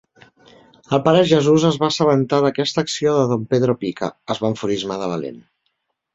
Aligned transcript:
El 0.95 1.01
pare 1.07 1.19
Jesús 1.31 1.65
es 1.69 1.77
va 1.83 1.89
assabentar 1.93 2.39
d'aquesta 2.47 2.85
acció 2.87 3.15
de 3.19 3.29
Don 3.35 3.45
Pedro 3.53 3.77
Pica, 3.85 4.11
es 4.37 4.43
va 4.47 4.53
enfurismar 4.55 5.01
de 5.05 5.13
valent. 5.15 5.41